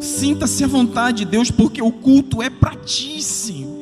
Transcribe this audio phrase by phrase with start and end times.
[0.00, 3.72] Sinta-se à vontade, Deus, porque o culto é para ti, Senhor.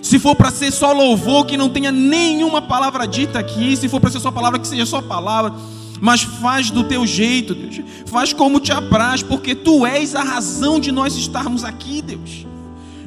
[0.00, 3.76] Se for para ser só louvor, que não tenha nenhuma palavra dita aqui.
[3.76, 5.52] Se for para ser só palavra, que seja só palavra.
[6.00, 7.80] Mas faz do teu jeito, Deus.
[8.06, 12.46] Faz como te apraz, porque tu és a razão de nós estarmos aqui, Deus.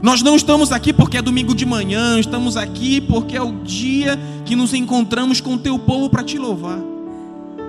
[0.04, 4.20] Nós não estamos aqui porque é domingo de manhã, estamos aqui porque é o dia
[4.44, 6.78] que nos encontramos com o teu povo para te louvar.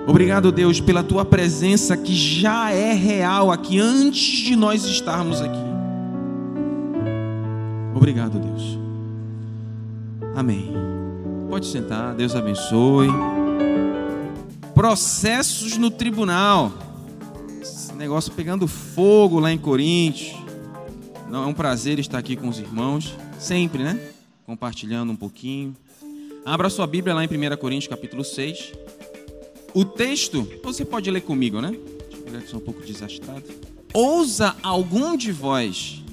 [0.05, 5.63] Obrigado, Deus, pela tua presença que já é real aqui antes de nós estarmos aqui.
[7.95, 8.77] Obrigado, Deus.
[10.35, 10.73] Amém.
[11.49, 13.07] Pode sentar, Deus abençoe.
[14.73, 16.73] Processos no tribunal.
[17.61, 20.44] Esse negócio pegando fogo lá em Coríntios.
[21.31, 23.99] É um prazer estar aqui com os irmãos, sempre, né?
[24.45, 25.75] Compartilhando um pouquinho.
[26.45, 28.73] Abra sua Bíblia lá em 1 Coríntios, capítulo 6.
[29.73, 31.71] O texto, você pode ler comigo, né?
[31.71, 33.43] Deixa eu ver sou um pouco desastrado.
[33.93, 36.03] Ousa algum de vós,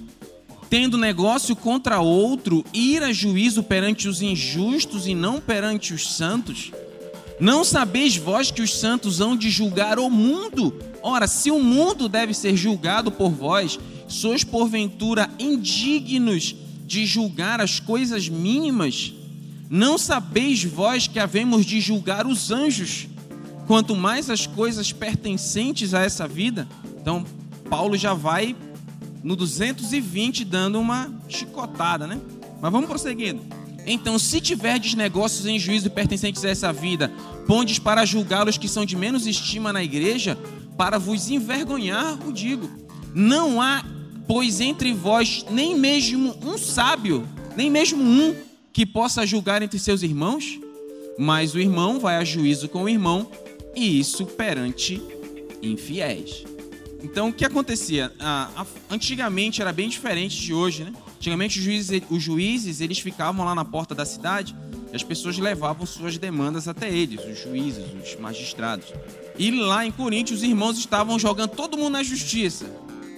[0.69, 6.72] tendo negócio contra outro, ir a juízo perante os injustos e não perante os santos?
[7.38, 10.74] Não sabeis vós que os santos hão de julgar o mundo?
[11.02, 13.78] Ora, se o mundo deve ser julgado por vós,
[14.12, 16.55] sois porventura indignos
[16.86, 19.12] de julgar as coisas mínimas?
[19.69, 23.08] Não sabeis vós que havemos de julgar os anjos?
[23.66, 26.69] quanto mais as coisas pertencentes a essa vida.
[27.00, 27.24] Então,
[27.69, 28.56] Paulo já vai
[29.22, 32.20] no 220 dando uma chicotada, né?
[32.60, 33.41] Mas vamos prosseguindo.
[33.86, 37.10] Então, se tiverdes negócios em juízo pertencentes a essa vida,
[37.47, 40.38] pondes para julgá-los que são de menos estima na igreja,
[40.76, 42.70] para vos envergonhar, o digo.
[43.14, 43.84] Não há,
[44.27, 48.34] pois, entre vós nem mesmo um sábio, nem mesmo um
[48.73, 50.59] que possa julgar entre seus irmãos,
[51.19, 53.31] mas o irmão vai a juízo com o irmão,
[53.75, 55.03] e isso perante
[55.62, 56.44] infiéis.
[57.03, 58.12] Então, o que acontecia?
[58.19, 60.93] Ah, antigamente era bem diferente de hoje, né?
[61.16, 64.55] Antigamente os juízes, os juízes eles ficavam lá na porta da cidade
[64.93, 68.87] e as pessoas levavam suas demandas até eles, os juízes, os magistrados.
[69.38, 72.66] E lá em Coríntios os irmãos estavam jogando todo mundo na justiça.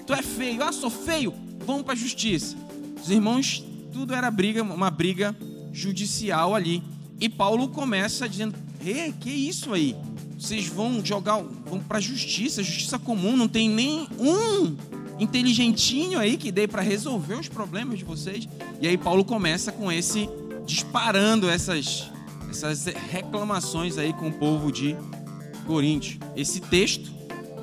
[0.06, 1.34] Tu é feio, ah, sou feio,
[1.66, 2.56] vamos para a justiça.
[3.03, 5.34] Os irmãos, tudo era briga, uma briga
[5.72, 6.82] judicial ali.
[7.20, 8.54] E Paulo começa dizendo:
[8.84, 9.97] "Ei, que isso aí?
[10.44, 14.76] vocês vão jogar, vão para a justiça, justiça comum, não tem nem um
[15.19, 18.48] inteligentinho aí que dê para resolver os problemas de vocês.
[18.81, 20.28] E aí Paulo começa com esse
[20.66, 22.10] disparando essas
[22.50, 24.97] essas reclamações aí com o povo de
[25.66, 26.19] Corinto.
[26.37, 27.10] Esse texto,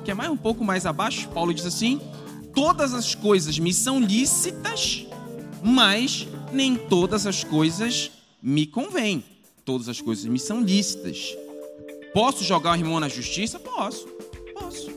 [0.04, 2.00] que é mais um pouco mais abaixo, Paulo diz assim:
[2.54, 5.06] "Todas as coisas me são lícitas,
[5.62, 8.10] mas nem todas as coisas
[8.42, 9.24] me convêm.
[9.64, 11.36] Todas as coisas me são lícitas,
[12.12, 13.58] Posso jogar o irmão na justiça?
[13.58, 14.06] Posso.
[14.52, 14.90] Posso.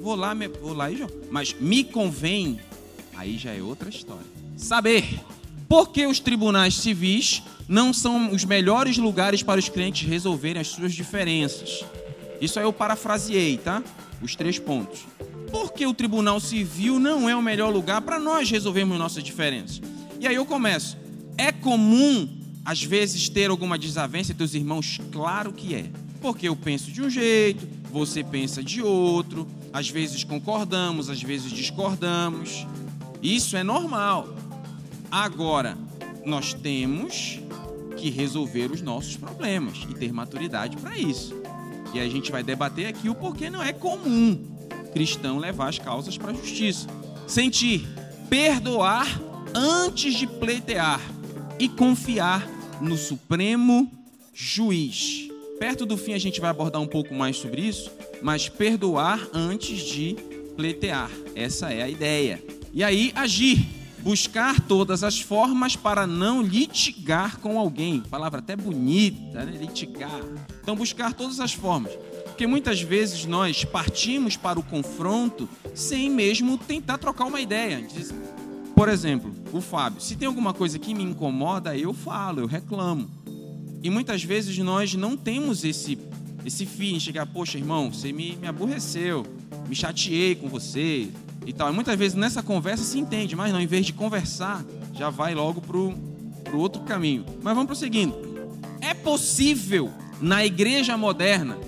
[0.00, 0.32] Vou lá,
[0.62, 1.12] vou lá e jogo.
[1.28, 2.60] Mas me convém,
[3.16, 4.24] aí já é outra história.
[4.56, 5.20] Saber
[5.68, 10.68] por que os tribunais civis não são os melhores lugares para os clientes resolverem as
[10.68, 11.84] suas diferenças.
[12.40, 13.82] Isso aí eu parafraseei, tá?
[14.22, 15.00] Os três pontos.
[15.50, 19.80] Por que o tribunal civil não é o melhor lugar para nós resolvermos nossas diferenças?
[20.20, 20.96] E aí eu começo.
[21.36, 22.28] É comum,
[22.64, 25.00] às vezes, ter alguma desavença entre os irmãos?
[25.10, 25.90] Claro que é.
[26.20, 31.50] Porque eu penso de um jeito, você pensa de outro, às vezes concordamos, às vezes
[31.50, 32.66] discordamos.
[33.20, 34.28] Isso é normal.
[35.10, 35.76] Agora,
[36.24, 37.40] nós temos
[37.96, 41.34] que resolver os nossos problemas e ter maturidade para isso.
[41.92, 44.49] E a gente vai debater aqui o porquê não é comum
[44.92, 46.86] cristão levar as causas para a justiça.
[47.26, 47.86] Sentir,
[48.28, 49.06] perdoar
[49.54, 51.00] antes de pleitear
[51.58, 52.46] e confiar
[52.80, 53.90] no Supremo
[54.32, 55.28] Juiz.
[55.58, 57.90] Perto do fim a gente vai abordar um pouco mais sobre isso,
[58.22, 60.16] mas perdoar antes de
[60.56, 61.10] pleitear.
[61.34, 62.42] Essa é a ideia.
[62.72, 63.66] E aí agir,
[63.98, 68.00] buscar todas as formas para não litigar com alguém.
[68.00, 69.58] Palavra até bonita, né?
[69.60, 70.20] Litigar.
[70.62, 71.92] Então buscar todas as formas.
[72.40, 77.86] Porque muitas vezes nós partimos para o confronto sem mesmo tentar trocar uma ideia.
[78.74, 83.10] Por exemplo, o Fábio, se tem alguma coisa que me incomoda, eu falo, eu reclamo.
[83.82, 85.98] E muitas vezes nós não temos esse
[86.42, 89.26] esse fim, chegar, poxa, irmão, você me, me aborreceu,
[89.68, 91.10] me chateei com você
[91.44, 91.70] e tal.
[91.70, 94.64] E muitas vezes nessa conversa se entende, mas não, em vez de conversar,
[94.94, 95.92] já vai logo pro,
[96.42, 97.26] pro outro caminho.
[97.42, 98.16] Mas vamos prosseguindo.
[98.80, 101.58] É possível na igreja moderna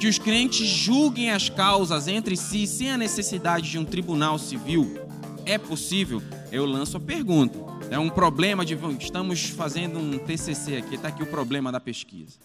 [0.00, 4.98] que os crentes julguem as causas entre si sem a necessidade de um tribunal civil?
[5.44, 6.22] É possível?
[6.50, 7.58] Eu lanço a pergunta.
[7.90, 8.78] É um problema de.
[8.98, 12.38] Estamos fazendo um TCC aqui, está aqui o problema da pesquisa.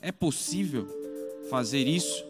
[0.00, 0.88] É possível
[1.50, 2.24] fazer isso?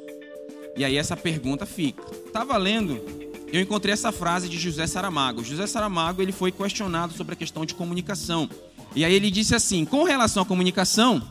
[0.76, 2.02] E aí essa pergunta fica.
[2.26, 3.00] Estava lendo,
[3.52, 5.44] eu encontrei essa frase de José Saramago.
[5.44, 8.50] José Saramago ele foi questionado sobre a questão de comunicação.
[8.96, 11.23] E aí ele disse assim: com relação à comunicação,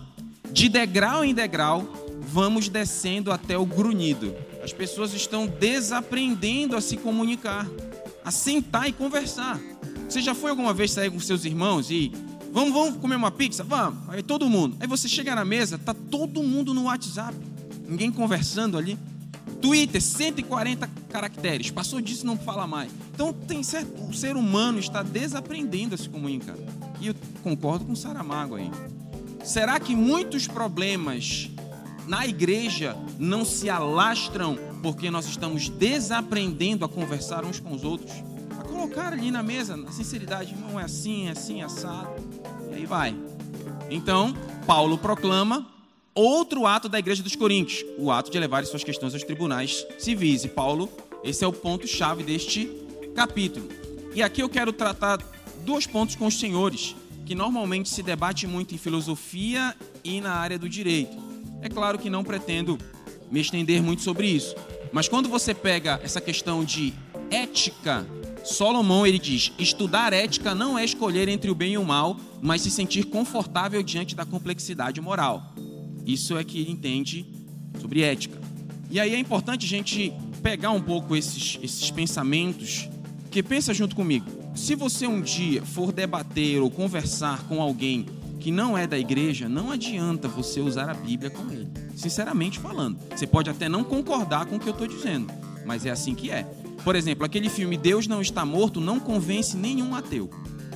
[0.53, 4.33] de degrau em degrau, vamos descendo até o grunhido.
[4.63, 7.68] As pessoas estão desaprendendo a se comunicar,
[8.24, 9.60] a sentar e conversar.
[10.07, 12.12] Você já foi alguma vez sair com seus irmãos e
[12.51, 13.63] vamos, vamos comer uma pizza?
[13.63, 14.07] Vamos.
[14.07, 14.78] Aí todo mundo.
[14.80, 17.36] Aí você chega na mesa, tá todo mundo no WhatsApp.
[17.88, 18.98] Ninguém conversando ali.
[19.62, 21.69] Twitter, 140 caracteres.
[21.69, 22.92] Passou disso, não fala mais.
[23.13, 26.56] Então tem certo, o ser humano está desaprendendo a se comunicar.
[27.01, 28.72] E eu concordo com o Saramago aí.
[29.44, 31.50] Será que muitos problemas
[32.07, 38.12] na igreja não se alastram porque nós estamos desaprendendo a conversar uns com os outros?
[38.81, 42.09] colocar ali na mesa, na sinceridade, não é assim, é assim, é assado.
[42.71, 43.15] E aí vai.
[43.92, 44.33] Então,
[44.65, 45.68] Paulo proclama
[46.15, 50.45] outro ato da igreja dos Coríntios, o ato de levar suas questões aos tribunais civis.
[50.45, 50.89] E Paulo,
[51.24, 52.71] esse é o ponto-chave deste
[53.13, 53.69] capítulo.
[54.15, 55.19] E aqui eu quero tratar
[55.63, 56.95] dois pontos com os senhores,
[57.25, 61.31] que normalmente se debate muito em filosofia e na área do direito.
[61.62, 62.78] É claro que não pretendo
[63.30, 64.56] me estender muito sobre isso,
[64.92, 66.94] mas quando você pega essa questão de
[67.30, 68.06] ética
[68.44, 72.62] Solomão ele diz: estudar ética não é escolher entre o bem e o mal, mas
[72.62, 75.54] se sentir confortável diante da complexidade moral.
[76.06, 77.25] Isso é que ele entende
[77.80, 78.40] sobre ética.
[78.90, 80.12] E aí é importante a gente
[80.42, 82.90] pegar um pouco esses, esses pensamentos,
[83.30, 84.25] que pensa junto comigo.
[84.56, 88.06] Se você um dia for debater ou conversar com alguém
[88.41, 91.69] que não é da igreja, não adianta você usar a Bíblia com ele.
[91.95, 95.31] Sinceramente falando, você pode até não concordar com o que eu estou dizendo,
[95.65, 96.43] mas é assim que é.
[96.83, 100.29] Por exemplo, aquele filme Deus Não Está Morto não convence nenhum ateu.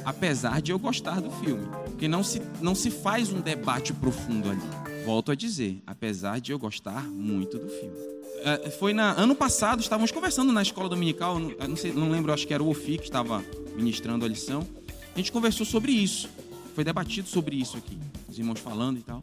[0.06, 1.65] Apesar de eu gostar do filme.
[1.85, 4.62] Porque não se, não se faz um debate profundo ali.
[5.03, 7.95] Volto a dizer, apesar de eu gostar muito do filme.
[8.44, 12.45] É, foi na ano passado, estávamos conversando na escola dominical, não, sei, não lembro, acho
[12.45, 13.44] que era o Ofi que estava
[13.75, 14.67] ministrando a lição.
[15.15, 16.29] A gente conversou sobre isso.
[16.75, 17.98] Foi debatido sobre isso aqui.
[18.30, 19.22] Os irmãos falando e tal.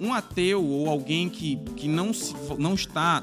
[0.00, 3.22] Um ateu ou alguém que, que não, se, não está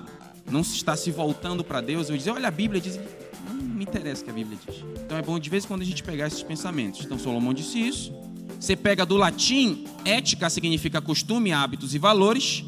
[0.51, 2.99] não se está se voltando para Deus, eu dizer, olha a Bíblia diz,
[3.47, 4.83] não me interessa o que a Bíblia diz.
[5.05, 7.05] Então é bom de vez em quando a gente pegar esses pensamentos.
[7.05, 8.13] Então Solomão disse isso.
[8.59, 12.63] Você pega do latim, ética significa costume, hábitos e valores,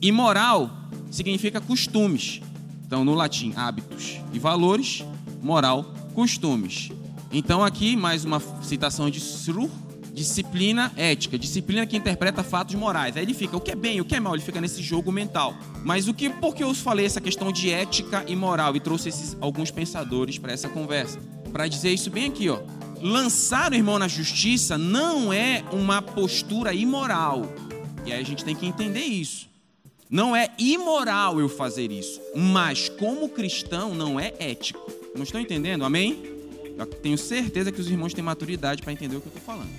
[0.00, 0.70] e moral
[1.10, 2.40] significa costumes.
[2.86, 5.04] Então no latim, hábitos e valores,
[5.42, 6.90] moral, costumes.
[7.30, 9.70] Então aqui mais uma citação de Sruh,
[10.14, 13.16] disciplina ética, disciplina que interpreta fatos morais.
[13.16, 15.10] Aí ele fica o que é bem, o que é mal, ele fica nesse jogo
[15.10, 15.54] mental.
[15.84, 19.08] Mas o que, por que eu falei essa questão de ética e moral e trouxe
[19.08, 21.18] esses, alguns pensadores para essa conversa?
[21.52, 22.60] Para dizer isso bem aqui, ó.
[23.02, 27.52] Lançar o irmão na justiça não é uma postura imoral.
[28.06, 29.48] E aí a gente tem que entender isso.
[30.08, 34.80] Não é imoral eu fazer isso, mas como cristão não é ético.
[35.14, 35.84] Não estão entendendo?
[35.84, 36.22] Amém?
[36.78, 39.70] Eu tenho certeza que os irmãos têm maturidade para entender o que eu estou falando.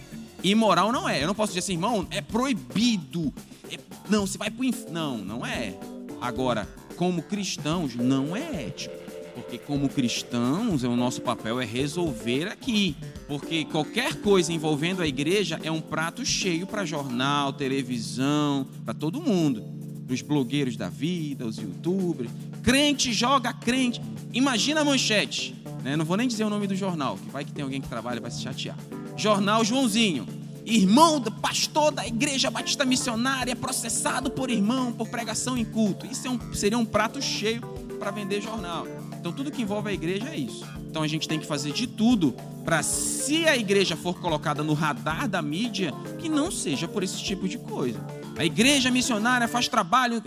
[0.52, 1.24] Imoral não é.
[1.24, 3.34] Eu não posso dizer assim, irmão, é proibido.
[3.72, 4.94] É, não, você vai pro inferno.
[4.94, 5.76] Não, não é.
[6.22, 8.96] Agora, como cristãos, não é ético.
[9.34, 12.96] Porque como cristãos, o nosso papel é resolver aqui.
[13.28, 19.20] Porque qualquer coisa envolvendo a igreja é um prato cheio para jornal, televisão, para todo
[19.20, 19.64] mundo.
[20.08, 22.30] Os blogueiros da vida, os youtubers.
[22.62, 24.00] Crente joga crente.
[24.32, 25.56] Imagina a manchete.
[25.84, 25.98] Né?
[25.98, 28.22] Não vou nem dizer o nome do jornal, que vai que tem alguém que trabalha
[28.22, 28.78] vai se chatear.
[29.16, 30.28] Jornal Joãozinho.
[30.66, 36.08] Irmão, pastor da igreja batista missionária, processado por irmão por pregação em culto.
[36.08, 37.62] Isso é um, seria um prato cheio
[38.00, 38.88] para vender jornal.
[39.20, 40.66] Então, tudo que envolve a igreja é isso.
[40.90, 44.74] Então, a gente tem que fazer de tudo para, se a igreja for colocada no
[44.74, 48.00] radar da mídia, que não seja por esse tipo de coisa.
[48.38, 50.22] A igreja missionária faz trabalho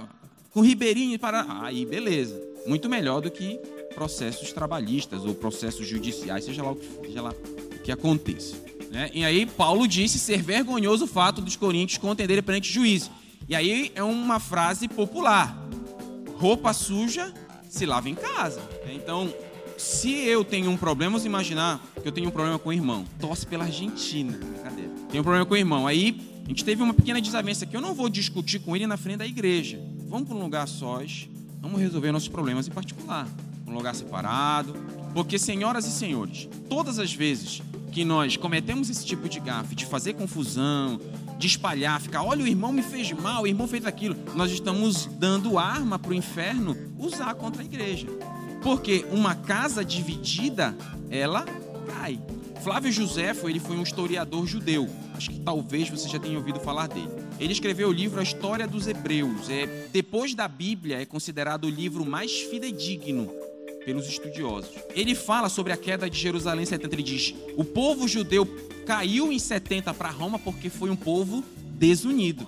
[0.50, 1.46] com Ribeirinho para.
[1.62, 2.40] Aí, beleza.
[2.66, 3.58] Muito melhor do que
[3.94, 8.67] processos trabalhistas ou processos judiciais, seja lá o que, seja lá o que aconteça.
[8.90, 9.10] Né?
[9.12, 13.10] E aí Paulo disse ser vergonhoso o fato dos coríntios contenderem perante juízo.
[13.48, 15.56] E aí é uma frase popular.
[16.36, 17.32] Roupa suja
[17.68, 18.62] se lava em casa.
[18.90, 19.32] Então,
[19.76, 23.04] se eu tenho um problema, vamos imaginar que eu tenho um problema com o irmão.
[23.20, 24.36] Torce pela Argentina.
[24.36, 24.90] Brincadeira.
[25.08, 25.86] Tenho um problema com o irmão.
[25.86, 28.96] Aí a gente teve uma pequena desavença que eu não vou discutir com ele na
[28.96, 29.80] frente da igreja.
[30.08, 31.28] Vamos para um lugar sós,
[31.60, 33.28] vamos resolver nossos problemas em particular.
[33.66, 34.74] Um lugar separado.
[35.14, 39.86] Porque, senhoras e senhores, todas as vezes que nós cometemos esse tipo de gafe, de
[39.86, 41.00] fazer confusão,
[41.38, 45.06] de espalhar, ficar, olha, o irmão me fez mal, o irmão fez aquilo, nós estamos
[45.06, 48.06] dando arma para o inferno usar contra a igreja.
[48.62, 50.76] Porque uma casa dividida,
[51.10, 51.44] ela
[51.86, 52.20] cai.
[52.62, 54.88] Flávio Josefo, ele foi um historiador judeu.
[55.14, 57.08] Acho que talvez você já tenha ouvido falar dele.
[57.38, 59.48] Ele escreveu o livro A História dos Hebreus.
[59.48, 63.30] É, depois da Bíblia, é considerado o livro mais fidedigno
[63.84, 64.70] pelos estudiosos.
[64.94, 66.94] Ele fala sobre a queda de Jerusalém em 70.
[66.94, 68.46] Ele diz: o povo judeu
[68.86, 71.44] caiu em 70 para Roma porque foi um povo
[71.78, 72.46] desunido.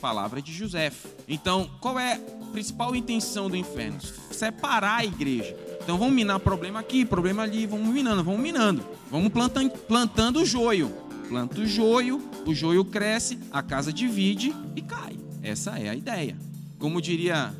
[0.00, 0.92] Palavra de José.
[1.26, 3.98] Então, qual é a principal intenção do inferno?
[4.30, 5.56] Separar a igreja.
[5.82, 8.84] Então vamos minar problema aqui, problema ali, vamos minando, vamos minando.
[9.08, 10.92] Vamos plantando, plantando o joio.
[11.28, 15.16] Planta o joio, o joio cresce, a casa divide e cai.
[15.42, 16.36] Essa é a ideia.
[16.78, 17.54] Como diria,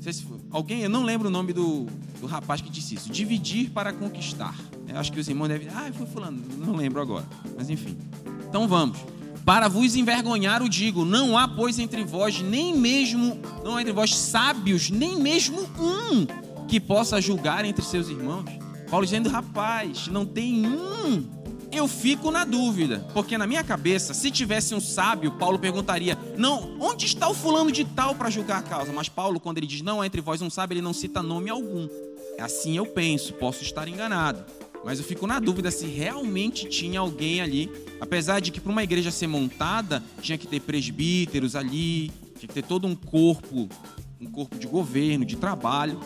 [0.00, 0.10] se
[0.50, 1.86] alguém, eu não lembro o nome do,
[2.20, 3.10] do rapaz que disse isso.
[3.10, 4.54] Dividir para conquistar.
[4.88, 5.68] Eu acho que os irmãos devem.
[5.68, 7.26] Ah, foi fulano, não lembro agora.
[7.56, 7.96] Mas enfim.
[8.48, 8.98] Então vamos.
[9.44, 13.92] Para vos envergonhar o digo, não há pois entre vós nem mesmo, não há entre
[13.92, 16.26] vós sábios, nem mesmo um
[16.68, 18.44] que possa julgar entre seus irmãos?
[18.90, 21.39] Paulo dizendo, rapaz, não tem um.
[21.72, 26.76] Eu fico na dúvida, porque na minha cabeça, se tivesse um sábio, Paulo perguntaria: Não,
[26.80, 28.92] onde está o fulano de tal para julgar a causa?
[28.92, 31.88] Mas Paulo, quando ele diz não entre vós um sábio, ele não cita nome algum.
[32.40, 34.44] Assim eu penso, posso estar enganado.
[34.84, 38.82] Mas eu fico na dúvida se realmente tinha alguém ali, apesar de que para uma
[38.82, 43.68] igreja ser montada, tinha que ter presbíteros ali, tinha que ter todo um corpo
[44.20, 45.98] um corpo de governo, de trabalho.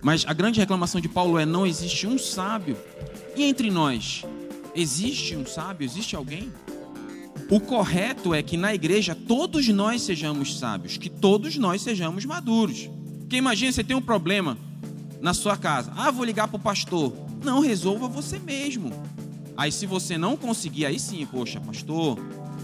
[0.00, 2.76] Mas a grande reclamação de Paulo é: não existe um sábio.
[3.34, 4.24] E entre nós,
[4.76, 5.84] existe um sábio?
[5.84, 6.52] Existe alguém?
[7.50, 12.88] O correto é que na igreja todos nós sejamos sábios, que todos nós sejamos maduros.
[13.20, 14.58] Porque imagina você tem um problema
[15.20, 15.92] na sua casa.
[15.96, 17.12] Ah, vou ligar para o pastor.
[17.42, 18.92] Não, resolva você mesmo.
[19.56, 22.18] Aí se você não conseguir, aí sim, poxa, pastor,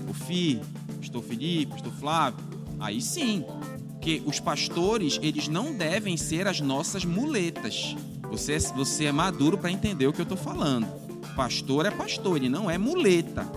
[0.08, 0.60] o Fi,
[0.98, 2.44] pastor Felipe, pastor Flávio,
[2.78, 3.44] aí sim,
[3.92, 7.96] porque os pastores, eles não devem ser as nossas muletas.
[8.30, 10.86] Você, você é maduro para entender o que eu estou falando.
[11.36, 13.50] Pastor é pastor, ele não é muleta.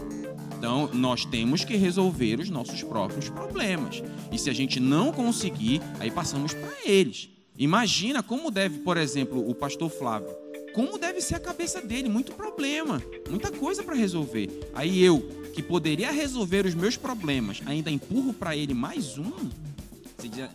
[0.57, 4.01] Então, nós temos que resolver os nossos próprios problemas.
[4.31, 7.29] E se a gente não conseguir, aí passamos para eles.
[7.57, 10.29] Imagina como deve, por exemplo, o pastor Flávio.
[10.73, 12.09] Como deve ser a cabeça dele?
[12.09, 14.49] Muito problema, muita coisa para resolver.
[14.73, 15.21] Aí eu,
[15.53, 19.31] que poderia resolver os meus problemas, ainda empurro para ele mais um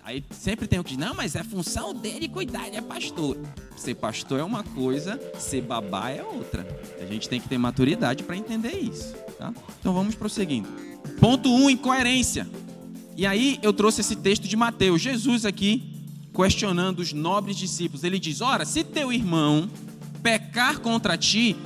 [0.02, 3.36] aí sempre tem o que não, mas é função dele cuidar, ele é pastor.
[3.76, 6.66] Ser pastor é uma coisa, ser babá é outra.
[7.00, 9.14] A gente tem que ter maturidade para entender isso.
[9.38, 9.52] Tá?
[9.78, 10.68] Então vamos prosseguindo.
[11.20, 12.48] Ponto 1, um, incoerência.
[13.16, 15.00] E aí eu trouxe esse texto de Mateus.
[15.00, 15.90] Jesus aqui
[16.34, 18.04] questionando os nobres discípulos.
[18.04, 19.68] Ele diz: Ora, se teu irmão
[20.22, 21.56] pecar contra ti,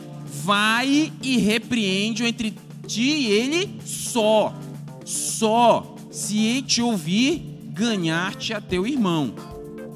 [0.43, 2.55] vai e repreende-o entre
[2.87, 4.55] ti e ele só.
[5.05, 5.95] Só.
[6.11, 9.35] Se te ouvir, ganhar-te a teu irmão.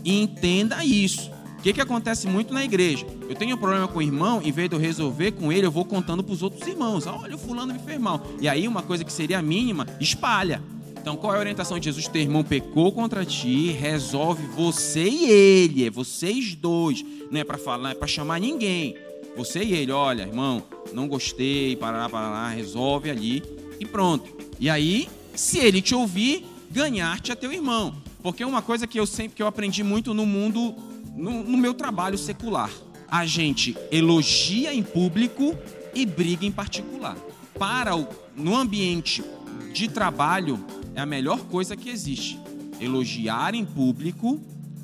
[0.04, 1.30] E entenda isso.
[1.58, 3.06] O que, que acontece muito na igreja?
[3.28, 5.70] Eu tenho um problema com o irmão, em vez de eu resolver com ele, eu
[5.70, 7.06] vou contando para os outros irmãos.
[7.06, 8.24] Olha, o fulano me fez mal.
[8.40, 10.62] E aí, uma coisa que seria mínima, espalha.
[10.96, 12.08] Então, qual é a orientação de Jesus?
[12.08, 17.04] Teu irmão pecou contra ti, resolve você e ele, é vocês dois.
[17.30, 18.96] Não é para falar, é para chamar ninguém.
[19.36, 23.42] Você e ele, olha, irmão, não gostei, parará, parará, resolve ali
[23.78, 24.36] e pronto.
[24.58, 27.94] E aí, se ele te ouvir, ganhar-te a teu irmão.
[28.22, 30.74] Porque é uma coisa que eu sempre que eu aprendi muito no mundo,
[31.16, 32.70] no, no meu trabalho secular.
[33.10, 35.56] A gente elogia em público
[35.94, 37.16] e briga em particular.
[37.58, 38.06] Para o,
[38.36, 39.24] no ambiente
[39.72, 42.38] de trabalho é a melhor coisa que existe.
[42.80, 44.40] Elogiar em público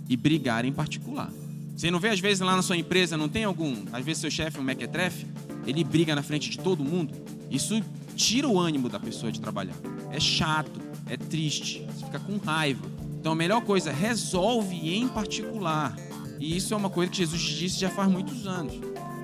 [0.09, 1.31] e brigar em particular.
[1.77, 4.31] Você não vê às vezes lá na sua empresa, não tem algum, às vezes seu
[4.31, 5.27] chefe, um mequetrefe,
[5.67, 7.13] ele briga na frente de todo mundo?
[7.51, 7.83] Isso
[8.15, 9.75] tira o ânimo da pessoa de trabalhar.
[10.11, 12.87] É chato é triste, você fica com raiva.
[13.19, 15.97] Então a melhor coisa, resolve em particular.
[16.39, 18.75] E isso é uma coisa que Jesus disse já faz muitos anos.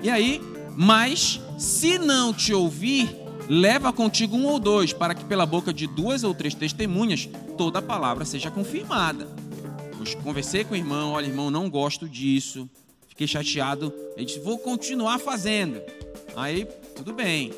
[0.01, 0.41] E aí,
[0.75, 3.15] mas se não te ouvir,
[3.47, 7.79] leva contigo um ou dois, para que pela boca de duas ou três testemunhas toda
[7.79, 9.27] a palavra seja confirmada.
[10.23, 12.67] Conversei com o irmão, olha, irmão, não gosto disso.
[13.07, 13.93] Fiquei chateado.
[14.15, 15.79] Ele disse, vou continuar fazendo.
[16.35, 17.51] Aí, tudo bem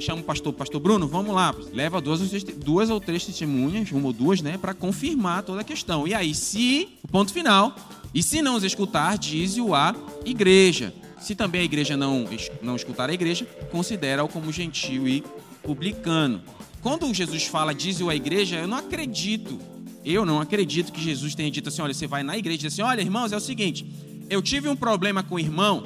[0.00, 2.20] chama o pastor, pastor Bruno, vamos lá, leva duas,
[2.56, 6.06] duas ou três testemunhas, uma ou duas, né, para confirmar toda a questão.
[6.06, 7.74] E aí, se, o ponto final,
[8.14, 10.94] e se não os escutar, diz-o a igreja.
[11.20, 12.28] Se também a igreja não,
[12.60, 15.22] não escutar a igreja, considera-o como gentil e
[15.62, 16.42] publicano.
[16.80, 19.58] Quando Jesus fala diz-o a igreja, eu não acredito,
[20.04, 22.72] eu não acredito que Jesus tenha dito assim, olha, você vai na igreja e diz
[22.72, 23.86] assim, olha, irmãos, é o seguinte,
[24.28, 25.84] eu tive um problema com o irmão,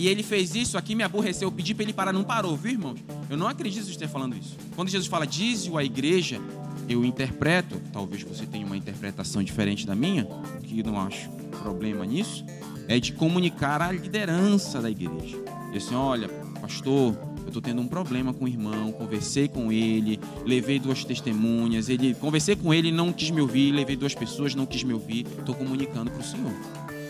[0.00, 1.48] e ele fez isso aqui, me aborreceu.
[1.48, 2.98] Eu pedi para ele parar, não parou, viu, irmãos?
[3.30, 4.56] Eu não acredito que Jesus esteja falando isso.
[4.74, 6.40] Quando Jesus fala, diz-o a igreja,
[6.88, 10.26] eu interpreto, talvez você tenha uma interpretação diferente da minha,
[10.64, 11.30] que não acho
[11.62, 12.44] problema nisso,
[12.88, 15.38] é de comunicar a liderança da igreja.
[15.72, 16.28] E assim, olha,
[16.60, 21.88] pastor, eu estou tendo um problema com o irmão, conversei com ele, levei duas testemunhas,
[21.88, 25.24] ele conversei com ele, não quis me ouvir, levei duas pessoas, não quis me ouvir,
[25.38, 26.52] estou comunicando para o Senhor.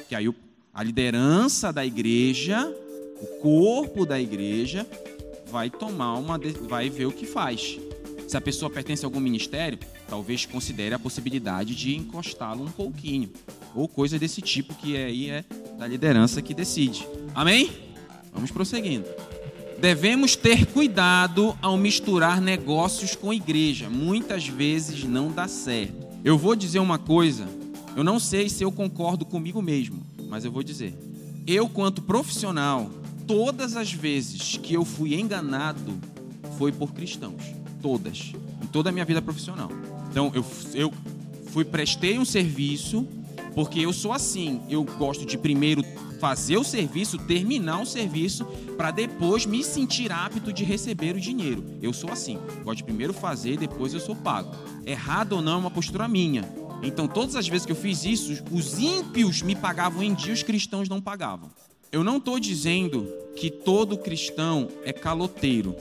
[0.06, 0.30] Que aí
[0.74, 2.70] a liderança da igreja,
[3.22, 4.86] o corpo da igreja,
[5.50, 6.38] vai tomar uma,
[6.68, 7.78] vai ver o que faz.
[8.28, 9.78] Se a pessoa pertence a algum ministério,
[10.08, 13.28] talvez considere a possibilidade de encostá-lo um pouquinho.
[13.74, 15.44] Ou coisa desse tipo que aí é
[15.76, 17.06] da liderança que decide.
[17.34, 17.70] Amém?
[18.32, 19.06] Vamos prosseguindo.
[19.80, 23.88] Devemos ter cuidado ao misturar negócios com igreja.
[23.90, 26.06] Muitas vezes não dá certo.
[26.22, 27.48] Eu vou dizer uma coisa,
[27.96, 30.94] eu não sei se eu concordo comigo mesmo, mas eu vou dizer.
[31.46, 32.90] Eu, quanto profissional,
[33.30, 35.96] todas as vezes que eu fui enganado
[36.58, 37.44] foi por cristãos
[37.80, 39.70] todas, em toda a minha vida profissional.
[40.10, 40.44] Então, eu,
[40.74, 40.92] eu
[41.46, 43.06] fui, prestei um serviço,
[43.54, 45.84] porque eu sou assim, eu gosto de primeiro
[46.18, 48.44] fazer o serviço, terminar o serviço,
[48.76, 51.64] para depois me sentir apto de receber o dinheiro.
[51.80, 54.52] Eu sou assim, gosto de primeiro fazer, depois eu sou pago.
[54.84, 56.52] Errado ou não é uma postura minha.
[56.82, 60.42] Então, todas as vezes que eu fiz isso, os ímpios me pagavam em dia, os
[60.42, 61.48] cristãos não pagavam.
[61.92, 65.74] Eu não estou dizendo que todo cristão é caloteiro.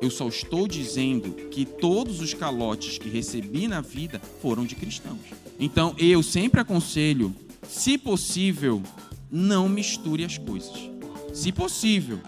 [0.00, 5.18] Eu só estou dizendo que todos os calotes que recebi na vida foram de cristãos.
[5.58, 7.34] Então eu sempre aconselho,
[7.68, 8.82] se possível,
[9.30, 10.88] não misture as coisas.
[11.34, 12.20] Se possível.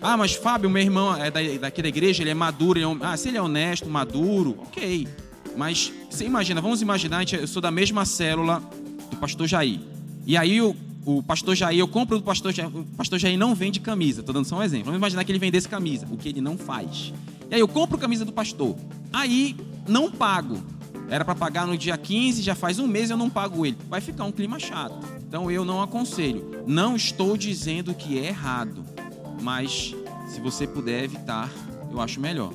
[0.00, 2.78] Ah, mas Fábio, meu irmão é daqui da igreja, ele é maduro.
[2.78, 5.08] Ele é, ah, se ele é honesto, maduro, ok.
[5.56, 8.62] Mas você imagina, vamos imaginar, eu sou da mesma célula
[9.10, 9.80] do pastor Jair.
[10.24, 13.54] E aí o o pastor Jair, eu compro do pastor Jair, o pastor Jair não
[13.54, 14.86] vende camisa, estou dando só um exemplo.
[14.86, 17.12] Vamos imaginar que ele vendesse camisa, o que ele não faz.
[17.50, 18.76] E aí eu compro camisa do pastor,
[19.12, 19.56] aí
[19.88, 20.62] não pago.
[21.08, 23.76] Era para pagar no dia 15, já faz um mês eu não pago ele.
[23.88, 25.04] Vai ficar um clima chato.
[25.26, 26.62] Então eu não aconselho.
[26.68, 28.84] Não estou dizendo que é errado,
[29.42, 29.92] mas
[30.28, 31.50] se você puder evitar,
[31.90, 32.52] eu acho melhor.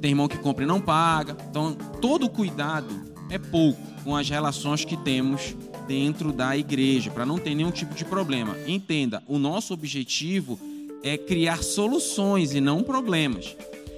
[0.00, 1.36] Tem irmão que compra e não paga.
[1.50, 2.88] Então todo cuidado
[3.28, 5.54] é pouco com as relações que temos
[5.88, 8.54] dentro da igreja, para não ter nenhum tipo de problema.
[8.66, 10.60] Entenda, o nosso objetivo
[11.02, 13.56] é criar soluções e não problemas.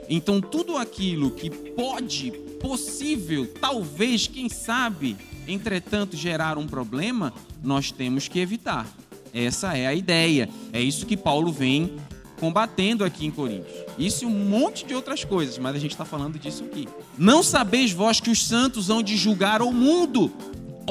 [0.09, 5.16] Então, tudo aquilo que pode, possível, talvez, quem sabe,
[5.48, 8.88] entretanto, gerar um problema, nós temos que evitar.
[9.35, 10.48] Essa é a ideia.
[10.72, 11.96] É isso que Paulo vem
[12.38, 13.76] combatendo aqui em Coríntios.
[13.98, 16.88] Isso e um monte de outras coisas, mas a gente está falando disso aqui.
[17.18, 20.33] Não sabeis vós que os santos hão de julgar o mundo?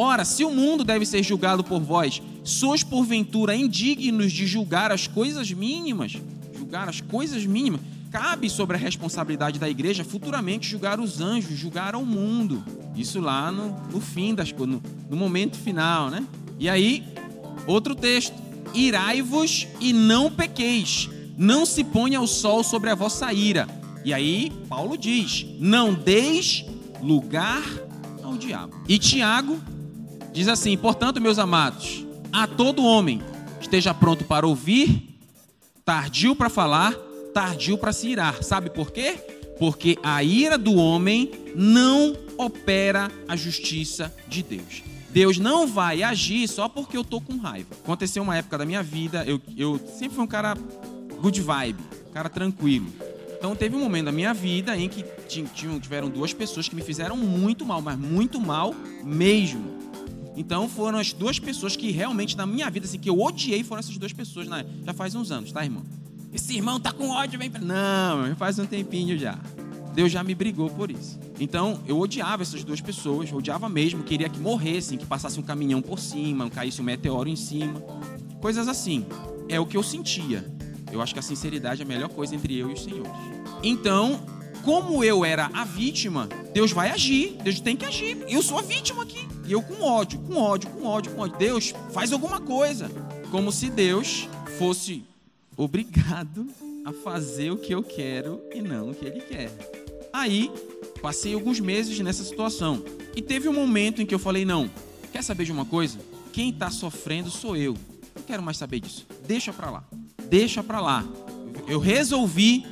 [0.01, 5.07] Ora, se o mundo deve ser julgado por vós, sois porventura indignos de julgar as
[5.07, 6.15] coisas mínimas?
[6.57, 7.81] Julgar as coisas mínimas?
[8.09, 12.63] Cabe sobre a responsabilidade da igreja futuramente julgar os anjos, julgar o mundo.
[12.95, 16.25] Isso lá no, no fim das coisas, no, no momento final, né?
[16.57, 17.03] E aí,
[17.67, 18.33] outro texto:
[18.73, 23.67] Irai-vos e não pequeis, não se ponha o sol sobre a vossa ira.
[24.05, 26.63] E aí, Paulo diz: Não deis
[27.01, 27.63] lugar
[28.23, 28.81] ao diabo.
[28.87, 29.59] E Tiago
[30.31, 33.21] Diz assim: Portanto, meus amados, a todo homem
[33.59, 35.17] esteja pronto para ouvir,
[35.83, 36.93] tardio para falar,
[37.33, 38.43] tardio para se irar.
[38.43, 39.17] Sabe por quê?
[39.57, 44.83] Porque a ira do homem não opera a justiça de Deus.
[45.09, 47.69] Deus não vai agir só porque eu tô com raiva.
[47.83, 50.55] Aconteceu uma época da minha vida, eu, eu sempre fui um cara
[51.19, 52.87] good vibe, um cara tranquilo.
[53.37, 56.81] Então teve um momento da minha vida em que tinham, tiveram duas pessoas que me
[56.81, 59.88] fizeram muito mal, mas muito mal mesmo.
[60.35, 63.79] Então foram as duas pessoas que realmente na minha vida, assim, que eu odiei, foram
[63.79, 64.65] essas duas pessoas, né?
[64.85, 65.83] Já faz uns anos, tá, irmão?
[66.31, 67.59] Esse irmão tá com ódio, vem pra...
[67.59, 69.37] Não, faz um tempinho já.
[69.93, 71.19] Deus já me brigou por isso.
[71.39, 75.81] Então, eu odiava essas duas pessoas, odiava mesmo, queria que morressem, que passasse um caminhão
[75.81, 77.81] por cima, caísse um meteoro em cima.
[78.39, 79.05] Coisas assim.
[79.49, 80.45] É o que eu sentia.
[80.91, 83.11] Eu acho que a sinceridade é a melhor coisa entre eu e os senhores.
[83.63, 84.21] Então,
[84.63, 88.23] como eu era a vítima, Deus vai agir, Deus tem que agir.
[88.27, 89.27] Eu sou a vítima aqui.
[89.49, 91.35] E eu com ódio, com ódio, com ódio, com ódio.
[91.39, 92.87] Deus, faz alguma coisa.
[93.31, 95.03] Como se Deus fosse
[95.57, 96.45] obrigado
[96.85, 99.49] a fazer o que eu quero e não o que ele quer.
[100.13, 100.51] Aí,
[101.01, 102.83] passei alguns meses nessa situação.
[103.15, 104.69] E teve um momento em que eu falei: não,
[105.11, 105.97] quer saber de uma coisa?
[106.31, 107.75] Quem está sofrendo sou eu.
[108.15, 109.07] Não quero mais saber disso.
[109.25, 109.83] Deixa para lá.
[110.29, 111.03] Deixa para lá.
[111.67, 112.67] Eu resolvi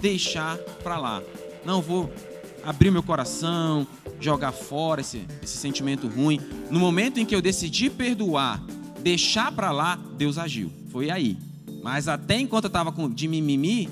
[0.00, 1.24] deixar para lá.
[1.64, 2.08] Não vou
[2.64, 3.86] abrir meu coração,
[4.20, 6.40] jogar fora esse, esse sentimento ruim.
[6.70, 8.62] No momento em que eu decidi perdoar,
[9.02, 10.70] deixar para lá, Deus agiu.
[10.90, 11.38] Foi aí.
[11.82, 13.88] Mas até enquanto eu estava de mimimi,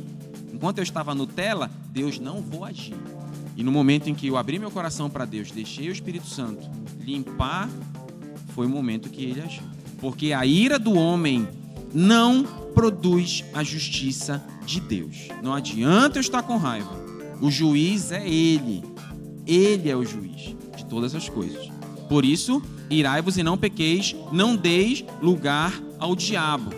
[0.53, 2.97] enquanto eu estava Nutella, Deus não vou agir.
[3.57, 6.69] E no momento em que eu abri meu coração para Deus, deixei o Espírito Santo
[7.01, 7.69] limpar,
[8.55, 9.65] foi o momento que ele agiu.
[10.01, 11.49] Porque a ira do homem
[11.93, 15.29] não produz a justiça de Deus.
[15.43, 17.08] Não adianta eu estar com raiva.
[17.41, 18.83] O juiz é Ele.
[19.47, 21.71] Ele é o juiz de todas as coisas.
[22.09, 26.71] Por isso, irai-vos e não pequeis, não deis lugar ao diabo.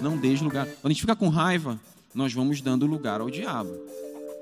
[0.00, 0.66] Não deis lugar.
[0.66, 1.78] Quando a gente fica com raiva,
[2.14, 3.74] nós vamos dando lugar ao diabo.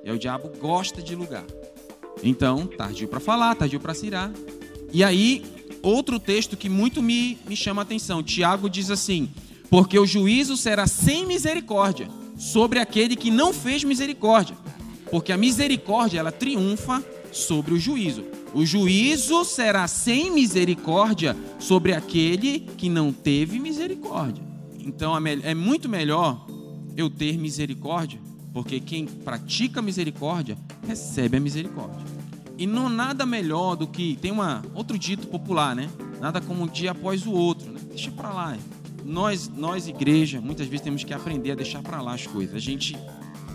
[0.05, 1.45] E o diabo gosta de lugar.
[2.23, 4.31] Então, tardio para falar, tardio para cirar.
[4.93, 5.45] E aí,
[5.83, 8.23] outro texto que muito me, me chama a atenção.
[8.23, 9.29] Tiago diz assim:
[9.69, 14.57] Porque o juízo será sem misericórdia sobre aquele que não fez misericórdia.
[15.11, 18.25] Porque a misericórdia, ela triunfa sobre o juízo.
[18.55, 24.43] O juízo será sem misericórdia sobre aquele que não teve misericórdia.
[24.79, 26.47] Então é muito melhor
[26.97, 28.19] eu ter misericórdia,
[28.53, 32.07] porque quem pratica misericórdia recebe a misericórdia.
[32.57, 35.91] E não nada melhor do que tem uma outro dito popular, né?
[36.21, 37.81] Nada como um dia após o outro, né?
[37.91, 38.57] Deixa para lá.
[39.05, 42.55] Nós, nós igreja, muitas vezes temos que aprender a deixar para lá as coisas.
[42.55, 42.97] A gente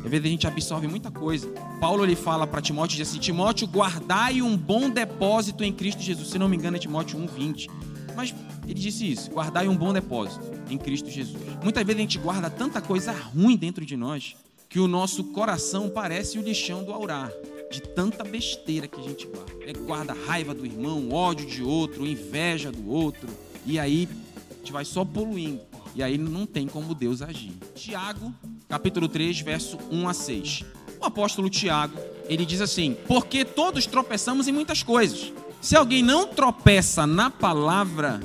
[0.03, 1.47] às vezes a gente absorve muita coisa.
[1.79, 6.29] Paulo ele fala para Timóteo, diz assim, Timóteo, guardai um bom depósito em Cristo Jesus.
[6.29, 7.69] Se não me engano é Timóteo 1,20.
[8.15, 8.33] Mas
[8.65, 11.41] ele disse isso, guardai um bom depósito em Cristo Jesus.
[11.63, 14.35] Muitas vezes a gente guarda tanta coisa ruim dentro de nós,
[14.67, 17.31] que o nosso coração parece o lixão do aurar.
[17.71, 19.53] De tanta besteira que a gente guarda.
[19.65, 23.29] É, guarda raiva do irmão, ódio de outro, inveja do outro.
[23.65, 24.09] E aí
[24.49, 25.61] a gente vai só poluindo.
[25.95, 27.53] E aí não tem como Deus agir.
[27.73, 28.33] Tiago
[28.71, 30.63] capítulo 3, verso 1 a 6.
[31.01, 35.33] O apóstolo Tiago, ele diz assim: Porque todos tropeçamos em muitas coisas.
[35.59, 38.21] Se alguém não tropeça na palavra,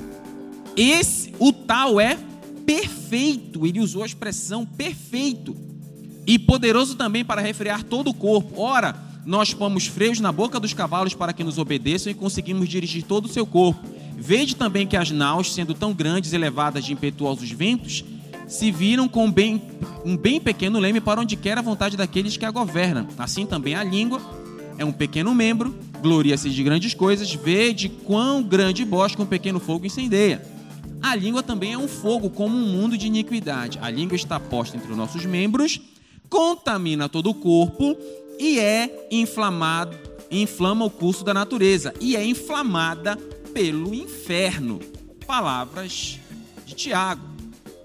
[0.75, 2.17] esse o tal é
[2.65, 3.67] perfeito.
[3.67, 5.53] Ele usou a expressão perfeito.
[6.25, 8.61] E poderoso também para refrear todo o corpo.
[8.61, 13.03] Ora, nós pomos freios na boca dos cavalos para que nos obedeçam e conseguimos dirigir
[13.03, 13.85] todo o seu corpo.
[14.15, 18.03] Vede também que as naus, sendo tão grandes e levadas de impetuosos ventos,
[18.47, 19.61] se viram com bem,
[20.05, 23.07] um bem pequeno leme para onde quer a vontade daqueles que a governam.
[23.17, 24.21] Assim também a língua
[24.77, 29.59] é um pequeno membro, gloria-se de grandes coisas, vê de quão grande bosque um pequeno
[29.59, 30.41] fogo incendeia.
[31.01, 33.77] A língua também é um fogo, como um mundo de iniquidade.
[33.81, 35.79] A língua está posta entre os nossos membros,
[36.29, 37.95] contamina todo o corpo
[38.39, 39.97] e é inflamado,
[40.31, 43.15] inflama o curso da natureza e é inflamada
[43.53, 44.79] pelo inferno.
[45.25, 46.19] Palavras
[46.65, 47.36] de Tiago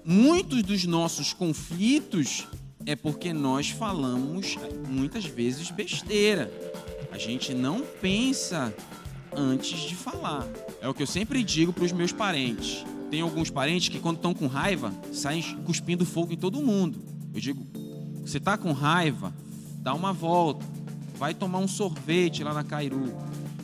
[0.05, 2.47] muitos dos nossos conflitos
[2.85, 6.51] é porque nós falamos muitas vezes besteira.
[7.11, 8.73] A gente não pensa
[9.35, 10.47] antes de falar.
[10.81, 12.85] É o que eu sempre digo para os meus parentes.
[13.09, 16.99] Tem alguns parentes que quando estão com raiva, saem cuspindo fogo em todo mundo.
[17.33, 17.65] Eu digo,
[18.21, 19.33] você está com raiva,
[19.77, 20.65] dá uma volta,
[21.15, 23.13] vai tomar um sorvete lá na Cairu.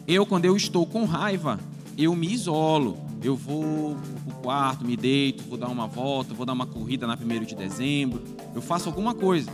[0.08, 1.60] Eu, quando eu estou com raiva,
[1.97, 6.53] eu me isolo eu vou pro quarto, me deito, vou dar uma volta, vou dar
[6.53, 8.23] uma corrida na 1 de dezembro,
[8.55, 9.51] eu faço alguma coisa.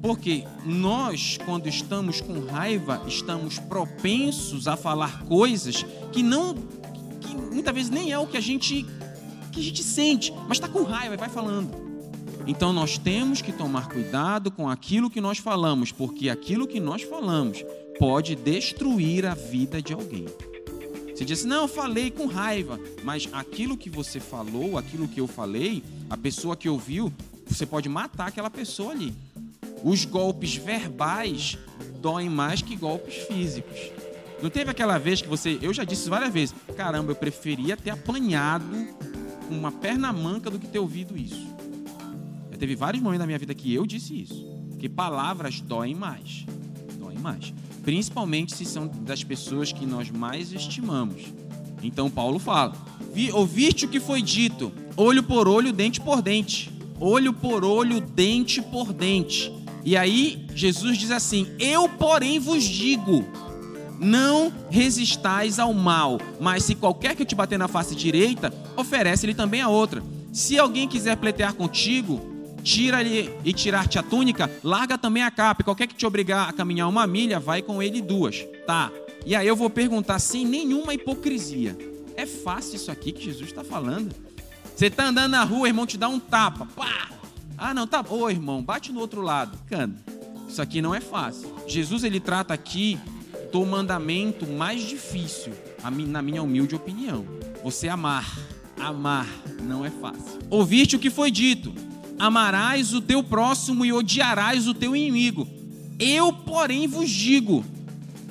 [0.00, 6.54] Porque nós, quando estamos com raiva, estamos propensos a falar coisas que não.
[7.20, 8.84] que muitas vezes nem é o que a gente,
[9.50, 11.70] que a gente sente, mas está com raiva e vai falando.
[12.46, 17.02] Então nós temos que tomar cuidado com aquilo que nós falamos, porque aquilo que nós
[17.02, 17.64] falamos
[17.98, 20.26] pode destruir a vida de alguém.
[21.14, 22.78] Você disse, não, eu falei com raiva.
[23.04, 27.12] Mas aquilo que você falou, aquilo que eu falei, a pessoa que ouviu,
[27.46, 29.14] você pode matar aquela pessoa ali.
[29.84, 31.56] Os golpes verbais
[32.00, 33.78] doem mais que golpes físicos.
[34.42, 35.58] Não teve aquela vez que você.
[35.62, 36.54] Eu já disse várias vezes.
[36.76, 38.66] Caramba, eu preferia ter apanhado
[39.48, 41.46] uma perna manca do que ter ouvido isso.
[42.50, 44.46] Já teve vários momentos na minha vida que eu disse isso.
[44.78, 46.44] Que palavras doem mais.
[47.24, 51.22] Mais principalmente se são das pessoas que nós mais estimamos.
[51.82, 52.74] Então Paulo fala:
[53.32, 56.72] ouviste o que foi dito, olho por olho, dente por dente.
[57.00, 59.52] Olho por olho, dente por dente.
[59.84, 63.24] E aí Jesus diz assim: Eu, porém, vos digo:
[64.00, 69.60] não resistais ao mal, mas se qualquer que te bater na face direita, oferece-lhe também
[69.60, 70.02] a outra.
[70.32, 72.33] Se alguém quiser pleitear contigo,
[72.64, 75.62] tira-lhe e tirar-te a túnica, larga também a capa.
[75.62, 78.44] Qualquer que te obrigar a caminhar uma milha, vai com ele duas.
[78.66, 78.90] Tá.
[79.26, 81.76] E aí eu vou perguntar sem nenhuma hipocrisia.
[82.16, 84.14] É fácil isso aqui que Jesus está falando?
[84.74, 86.66] Você está andando na rua, irmão, te dá um tapa.
[86.74, 87.10] Pá!
[87.56, 88.04] Ah, não, tá.
[88.08, 89.56] Ô, irmão, bate no outro lado.
[89.68, 89.94] Cana.
[90.48, 91.54] Isso aqui não é fácil.
[91.66, 92.98] Jesus, ele trata aqui
[93.52, 95.52] do mandamento mais difícil,
[96.08, 97.24] na minha humilde opinião.
[97.62, 98.38] Você amar.
[98.78, 99.28] Amar
[99.62, 100.40] não é fácil.
[100.50, 101.72] Ouviste o que foi dito
[102.18, 105.46] amarás o teu próximo e odiarás o teu inimigo.
[105.98, 107.64] Eu, porém, vos digo: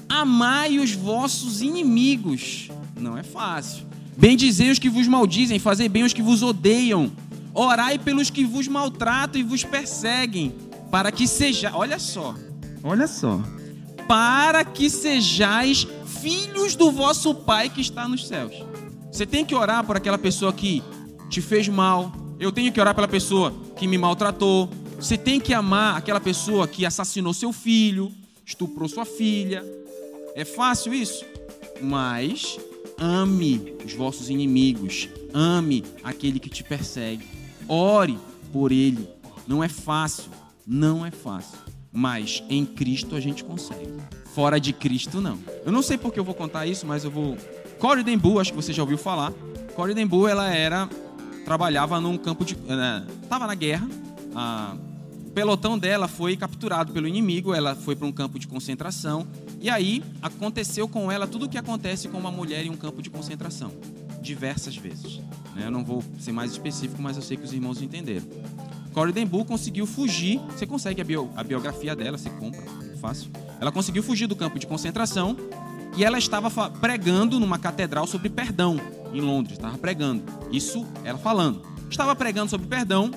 [0.10, 2.70] amai os vossos inimigos.
[3.00, 3.86] Não é fácil.
[4.16, 7.12] Bendizei os que vos maldizem, fazei bem os que vos odeiam.
[7.54, 10.54] Orai pelos que vos maltratam e vos perseguem.
[10.92, 12.36] para que seja, olha só,
[12.84, 13.42] olha só,
[14.08, 15.88] para que sejais
[16.22, 18.54] filhos do vosso Pai que está nos céus.
[19.12, 20.84] Você tem que orar por aquela pessoa que
[21.30, 22.12] te fez mal.
[22.40, 23.52] Eu tenho que orar pela pessoa
[23.84, 24.70] que me maltratou.
[24.96, 28.10] Você tem que amar aquela pessoa que assassinou seu filho,
[28.46, 29.62] estuprou sua filha.
[30.36, 31.26] É fácil isso?
[31.82, 32.58] Mas
[32.98, 37.28] ame os vossos inimigos, ame aquele que te persegue.
[37.68, 38.18] Ore
[38.54, 39.06] por ele.
[39.46, 40.32] Não é fácil,
[40.66, 41.60] não é fácil.
[41.92, 43.92] Mas em Cristo a gente consegue.
[44.34, 45.38] Fora de Cristo, não.
[45.66, 47.36] Eu não sei porque eu vou contar isso, mas eu vou.
[47.80, 49.34] Corey Denbu, acho que você já ouviu falar.
[49.76, 50.88] Corey Denbu, ela era.
[51.46, 52.58] Trabalhava num campo de.
[53.22, 53.88] Estava na guerra.
[54.36, 54.76] A,
[55.26, 57.54] o pelotão dela foi capturado pelo inimigo.
[57.54, 59.28] Ela foi para um campo de concentração.
[59.60, 63.02] E aí aconteceu com ela tudo o que acontece com uma mulher em um campo
[63.02, 63.72] de concentração.
[64.22, 65.20] Diversas vezes.
[65.56, 65.66] Né?
[65.66, 68.26] Eu não vou ser mais específico, mas eu sei que os irmãos entenderam.
[68.94, 70.40] Corey Denbu conseguiu fugir.
[70.50, 73.30] Você consegue a, bio, a biografia dela, você compra, é fácil.
[73.60, 75.36] Ela conseguiu fugir do campo de concentração
[75.98, 78.80] e ela estava pregando numa catedral sobre perdão
[79.14, 79.58] em Londres.
[79.58, 80.24] Estava pregando.
[80.52, 81.62] Isso ela falando.
[81.90, 83.12] Estava pregando sobre perdão.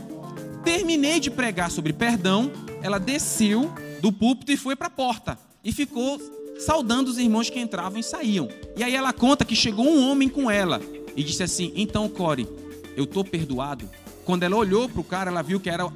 [0.64, 2.50] Terminei de pregar sobre perdão.
[2.82, 5.38] Ela desceu do púlpito e foi para a porta.
[5.64, 6.20] E ficou
[6.58, 8.48] saudando os irmãos que entravam e saíam.
[8.76, 10.80] E aí ela conta que chegou um homem com ela
[11.16, 12.48] e disse assim: Então, Core,
[12.96, 13.88] eu estou perdoado.
[14.24, 15.92] Quando ela olhou para o cara, ela viu que era o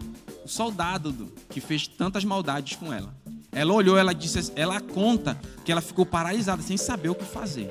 [0.46, 3.14] soldado que fez tantas maldades com ela.
[3.52, 7.66] Ela olhou, ela disse, ela conta que ela ficou paralisada sem saber o que fazer.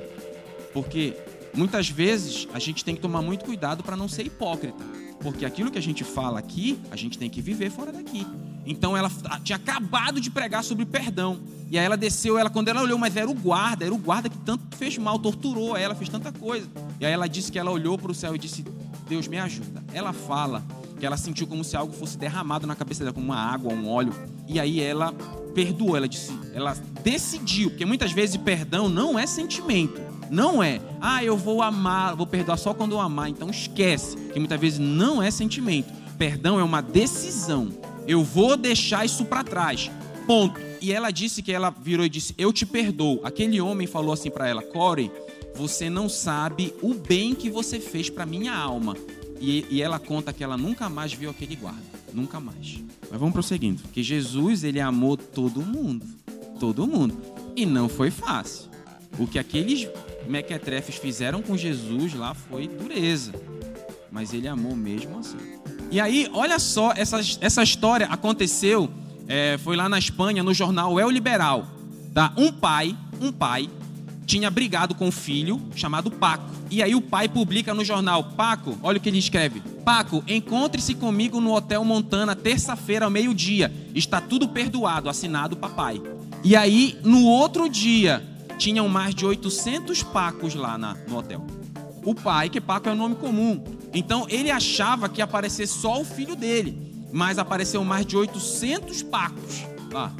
[0.72, 1.16] Porque
[1.54, 4.82] muitas vezes a gente tem que tomar muito cuidado para não ser hipócrita.
[5.20, 8.26] Porque aquilo que a gente fala aqui, a gente tem que viver fora daqui.
[8.64, 9.10] Então ela
[9.42, 11.38] tinha acabado de pregar sobre perdão.
[11.70, 14.28] E aí ela desceu, ela quando ela olhou, mas era o guarda, era o guarda
[14.28, 16.66] que tanto fez mal, torturou ela, fez tanta coisa.
[16.98, 18.64] E aí ela disse que ela olhou para o céu e disse:
[19.08, 19.84] Deus me ajuda.
[19.92, 20.64] Ela fala
[20.98, 23.88] que ela sentiu como se algo fosse derramado na cabeça dela, como uma água, um
[23.88, 24.14] óleo.
[24.48, 25.12] E aí ela
[25.54, 30.09] perdoou, ela disse, ela decidiu, porque muitas vezes perdão não é sentimento.
[30.30, 33.28] Não é, ah, eu vou amar, vou perdoar só quando eu amar.
[33.28, 35.92] Então esquece, que muitas vezes não é sentimento.
[36.16, 37.68] Perdão é uma decisão.
[38.06, 39.90] Eu vou deixar isso para trás.
[40.26, 40.60] Ponto.
[40.80, 43.20] E ela disse que ela virou e disse: Eu te perdoo.
[43.24, 45.10] Aquele homem falou assim para ela: Corey,
[45.54, 48.96] você não sabe o bem que você fez para minha alma.
[49.40, 51.80] E, e, ela conta que ela nunca mais viu aquele guarda,
[52.12, 52.78] nunca mais.
[53.10, 56.06] Mas vamos prosseguindo, que Jesus ele amou todo mundo,
[56.58, 57.16] todo mundo,
[57.56, 58.69] e não foi fácil.
[59.18, 59.88] O que aqueles
[60.26, 63.32] mequetrefes fizeram com Jesus lá foi dureza,
[64.10, 65.36] mas ele amou mesmo assim.
[65.90, 68.90] E aí, olha só, essa, essa história aconteceu,
[69.26, 71.66] é, foi lá na Espanha, no jornal El Liberal.
[72.14, 72.32] Tá?
[72.36, 73.68] Um pai, um pai
[74.30, 76.48] tinha brigado com o filho, chamado Paco.
[76.70, 80.94] E aí o pai publica no jornal: Paco, olha o que ele escreve: Paco, encontre-se
[80.94, 83.72] comigo no Hotel Montana terça-feira ao meio-dia.
[83.92, 86.00] Está tudo perdoado, assinado papai.
[86.44, 88.24] E aí, no outro dia,
[88.60, 91.44] tinham mais de 800 Pacos lá na, no hotel.
[92.04, 93.64] O pai, que Paco é um nome comum.
[93.94, 99.02] Então ele achava que ia aparecer só o filho dele, mas apareceu mais de 800
[99.04, 100.12] Pacos lá.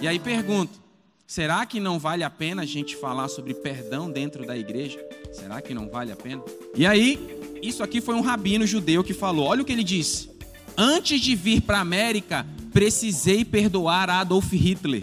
[0.00, 0.80] E aí pergunto:
[1.26, 4.98] Será que não vale a pena a gente falar sobre perdão dentro da igreja?
[5.32, 6.42] Será que não vale a pena?
[6.74, 7.18] E aí,
[7.60, 10.30] isso aqui foi um rabino judeu que falou: olha o que ele disse.
[10.76, 15.02] Antes de vir para a América, precisei perdoar Adolf Hitler.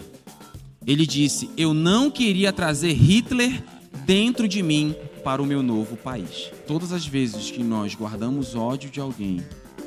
[0.86, 3.62] Ele disse: Eu não queria trazer Hitler
[4.06, 4.94] dentro de mim
[5.24, 6.52] para o meu novo país.
[6.66, 9.42] Todas as vezes que nós guardamos ódio de alguém,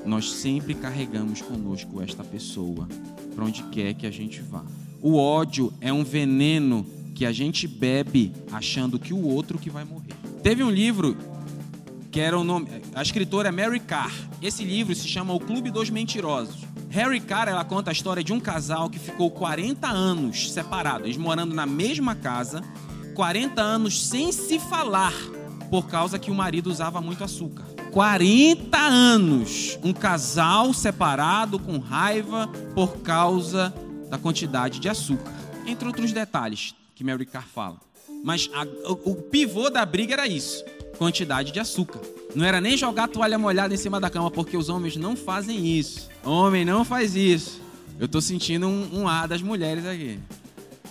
[0.06, 2.88] nós sempre carregamos conosco esta pessoa
[3.34, 4.64] para onde quer que a gente vá.
[5.02, 6.86] O ódio é um veneno
[7.16, 10.14] que a gente bebe achando que o outro que vai morrer.
[10.44, 11.16] Teve um livro
[12.12, 14.12] que era o nome, a escritora é Mary Carr.
[14.42, 16.69] Esse livro se chama O Clube dos Mentirosos.
[16.92, 21.18] Harry Carr, ela conta a história de um casal que ficou 40 anos separados, eles
[21.18, 22.64] morando na mesma casa,
[23.14, 25.14] 40 anos sem se falar,
[25.70, 27.64] por causa que o marido usava muito açúcar.
[27.92, 33.74] 40 anos, um casal separado com raiva por causa
[34.10, 35.34] da quantidade de açúcar,
[35.68, 37.78] entre outros detalhes que Mary Carr fala.
[38.24, 40.64] Mas a, o, o pivô da briga era isso:
[40.98, 42.02] quantidade de açúcar.
[42.36, 45.66] Não era nem jogar toalha molhada em cima da cama, porque os homens não fazem
[45.66, 46.10] isso.
[46.24, 47.60] Homem não faz isso.
[48.00, 50.20] Eu estou sentindo um, um ar das mulheres aqui.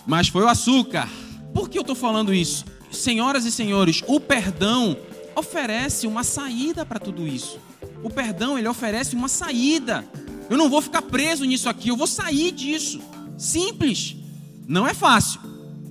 [0.05, 1.09] Mas foi o açúcar.
[1.53, 2.65] Por que eu estou falando isso?
[2.91, 4.97] Senhoras e senhores, o perdão
[5.35, 7.59] oferece uma saída para tudo isso.
[8.03, 10.05] O perdão, ele oferece uma saída.
[10.49, 12.99] Eu não vou ficar preso nisso aqui, eu vou sair disso.
[13.37, 14.15] Simples.
[14.67, 15.39] Não é fácil,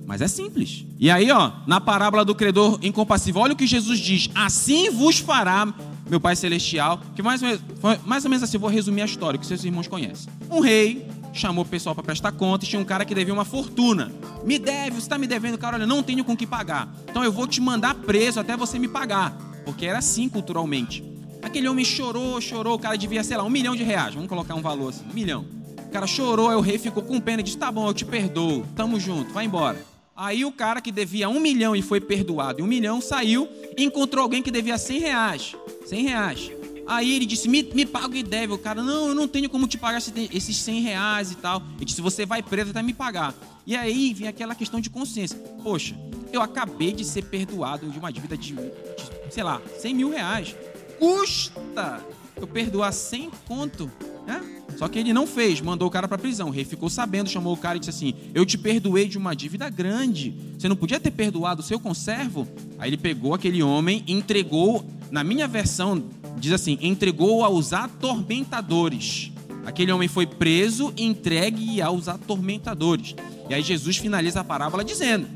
[0.09, 0.83] mas é simples.
[0.97, 5.19] E aí, ó, na parábola do credor incompassível, olha o que Jesus diz: Assim vos
[5.19, 5.71] fará
[6.09, 6.99] meu Pai Celestial.
[7.15, 7.61] Que mais ou menos,
[8.03, 10.33] mais ou menos assim, vou resumir a história que seus irmãos conhecem.
[10.49, 13.45] Um rei chamou o pessoal para prestar conta e tinha um cara que devia uma
[13.45, 14.11] fortuna.
[14.43, 16.91] Me deve, você está me devendo, cara, olha, não tenho com que pagar.
[17.07, 19.37] Então eu vou te mandar preso até você me pagar.
[19.63, 21.03] Porque era assim culturalmente.
[21.43, 24.15] Aquele homem chorou, chorou, o cara devia, sei lá, um milhão de reais.
[24.15, 25.45] Vamos colocar um valor assim, um milhão.
[25.77, 28.05] O cara chorou, aí o rei ficou com pena e disse: tá bom, eu te
[28.05, 29.77] perdoo, tamo junto, vai embora.
[30.21, 33.85] Aí o cara que devia um milhão e foi perdoado, e um milhão saiu e
[33.85, 35.55] encontrou alguém que devia cem reais.
[35.85, 36.51] Cem reais.
[36.85, 38.51] Aí ele disse: me, me paga e deve.
[38.51, 41.63] O cara, não, eu não tenho como te pagar esses 100 reais e tal.
[41.77, 43.33] Ele disse: você vai preso até me pagar.
[43.65, 45.95] E aí vem aquela questão de consciência: poxa,
[46.33, 50.53] eu acabei de ser perdoado de uma dívida de, de sei lá, 100 mil reais.
[50.99, 52.05] Custa
[52.35, 53.89] eu perdoar 100 conto,
[54.27, 54.58] né?
[54.79, 56.47] Só que ele não fez, mandou o cara para prisão.
[56.47, 59.35] O rei ficou sabendo, chamou o cara e disse assim: Eu te perdoei de uma
[59.35, 60.33] dívida grande.
[60.57, 62.47] Você não podia ter perdoado o seu conservo?
[62.77, 66.01] Aí ele pegou aquele homem, entregou, na minha versão,
[66.37, 69.33] diz assim: entregou aos atormentadores.
[69.65, 73.15] Aquele homem foi preso, entregue aos atormentadores.
[73.49, 75.27] E aí Jesus finaliza a parábola dizendo: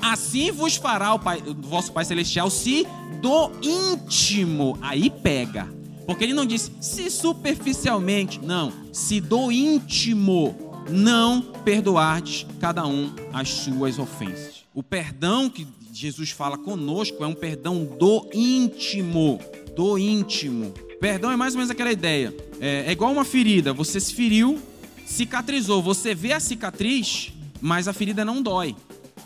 [0.00, 2.86] Assim vos fará o, pai, o vosso Pai Celestial se
[3.20, 4.78] do íntimo.
[4.80, 5.81] Aí pega.
[6.06, 13.48] Porque ele não disse se superficialmente, não, se do íntimo não perdoardes cada um as
[13.48, 14.64] suas ofensas.
[14.74, 19.38] O perdão que Jesus fala conosco é um perdão do íntimo
[19.74, 20.72] do íntimo.
[21.00, 22.34] Perdão é mais ou menos aquela ideia.
[22.60, 23.72] É, é igual uma ferida.
[23.72, 24.60] Você se feriu,
[25.04, 25.82] cicatrizou.
[25.82, 28.76] Você vê a cicatriz, mas a ferida não dói.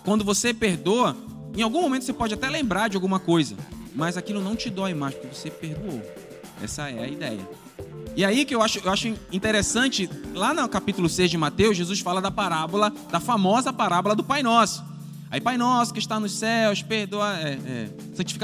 [0.04, 1.16] Quando você perdoa,
[1.56, 3.56] em algum momento você pode até lembrar de alguma coisa,
[3.94, 6.00] mas aquilo não te dói mais porque você perdoou.
[6.62, 7.48] Essa é a ideia.
[8.16, 12.00] E aí que eu acho, eu acho interessante, lá no capítulo 6 de Mateus, Jesus
[12.00, 14.82] fala da parábola, da famosa parábola do Pai Nosso.
[15.28, 17.88] Aí, Pai nosso que está nos céus, perdoa, é, é,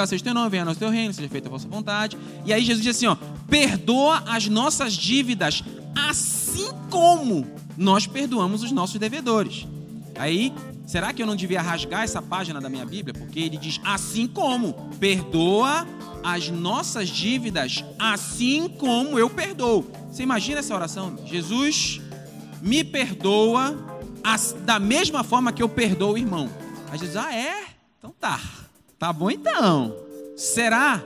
[0.06, 2.18] seja o teu nome, venha ao teu reino, seja feita a vossa vontade.
[2.44, 3.16] E aí Jesus diz assim, ó,
[3.48, 5.62] perdoa as nossas dívidas,
[5.94, 7.46] assim como
[7.76, 9.66] nós perdoamos os nossos devedores.
[10.16, 10.52] Aí,
[10.84, 13.14] será que eu não devia rasgar essa página da minha Bíblia?
[13.14, 15.86] Porque ele diz, assim como, perdoa
[16.22, 19.90] as nossas dívidas, assim como eu perdoo.
[20.10, 21.18] Você imagina essa oração?
[21.26, 22.00] Jesus
[22.60, 23.76] me perdoa
[24.64, 26.48] da mesma forma que eu perdoo o irmão.
[26.90, 27.64] Aí Jesus, ah, é?
[27.98, 28.40] Então tá.
[28.98, 29.96] Tá bom então.
[30.36, 31.02] Será?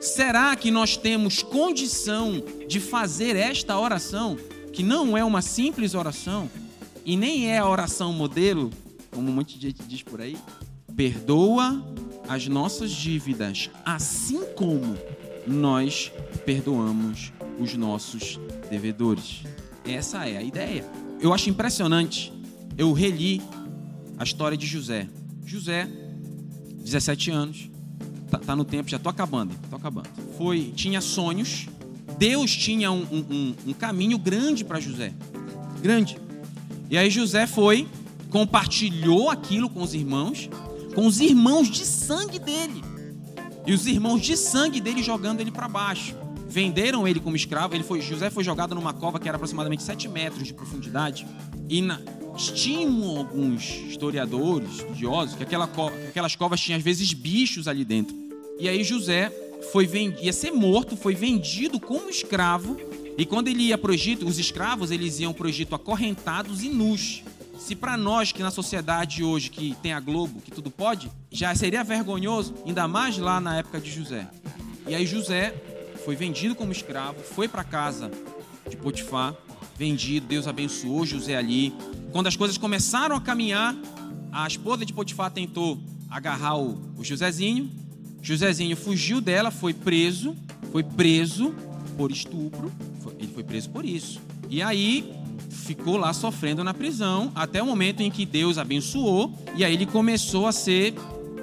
[0.00, 4.36] Será que nós temos condição de fazer esta oração,
[4.72, 6.50] que não é uma simples oração,
[7.04, 8.70] e nem é a oração modelo,
[9.10, 10.36] como um monte de gente diz por aí?
[10.96, 11.84] Perdoa
[12.28, 14.96] as nossas dívidas, assim como
[15.46, 16.12] nós
[16.46, 18.38] perdoamos os nossos
[18.70, 19.42] devedores.
[19.84, 20.84] Essa é a ideia.
[21.20, 22.32] Eu acho impressionante.
[22.76, 23.42] Eu reli
[24.18, 25.08] a história de José.
[25.44, 25.88] José,
[26.82, 27.70] 17 anos,
[28.30, 30.08] tá, tá no tempo, já tô acabando, tô acabando.
[30.36, 31.66] Foi, tinha sonhos.
[32.18, 35.12] Deus tinha um, um, um caminho grande para José,
[35.82, 36.16] grande.
[36.88, 37.88] E aí José foi,
[38.30, 40.48] compartilhou aquilo com os irmãos,
[40.94, 42.82] com os irmãos de sangue dele.
[43.66, 46.14] E os irmãos de sangue dele jogando ele para baixo.
[46.46, 47.74] Venderam ele como escravo.
[47.74, 51.26] Ele foi, José foi jogado numa cova que era aproximadamente 7 metros de profundidade.
[51.68, 52.00] E na,
[52.36, 58.14] estimam alguns historiadores, estudiosos, que, aquela, que aquelas covas tinham às vezes bichos ali dentro.
[58.58, 59.32] E aí José
[59.72, 62.76] foi vendido, ia ser morto, foi vendido como escravo.
[63.16, 66.62] E quando ele ia para o Egito, os escravos eles iam para o Egito acorrentados
[66.62, 67.22] e nus.
[67.64, 71.54] Se para nós que na sociedade hoje que tem a Globo, que tudo pode, já
[71.54, 74.28] seria vergonhoso, ainda mais lá na época de José.
[74.86, 75.54] E aí José
[76.04, 78.10] foi vendido como escravo, foi para casa
[78.68, 79.34] de Potifar,
[79.78, 81.72] vendido, Deus abençoou José ali.
[82.12, 83.74] Quando as coisas começaram a caminhar,
[84.30, 87.70] a esposa de Potifar tentou agarrar o, Josézinho.
[88.20, 90.36] Josézinho fugiu dela, foi preso,
[90.70, 91.54] foi preso
[91.96, 92.70] por estupro,
[93.18, 94.20] ele foi preso por isso.
[94.50, 99.64] E aí ficou lá sofrendo na prisão até o momento em que Deus abençoou e
[99.64, 100.94] aí ele começou a ser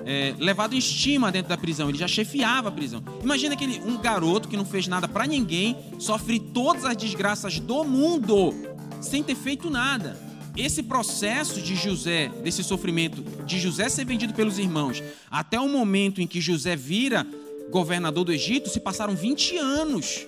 [0.05, 1.89] é, levado em estima dentro da prisão.
[1.89, 3.03] Ele já chefiava a prisão.
[3.23, 7.83] Imagina aquele um garoto que não fez nada para ninguém, sofre todas as desgraças do
[7.83, 8.53] mundo
[9.01, 10.17] sem ter feito nada.
[10.55, 16.21] Esse processo de José, desse sofrimento, de José ser vendido pelos irmãos, até o momento
[16.21, 17.25] em que José vira
[17.69, 20.27] governador do Egito, se passaram 20 anos.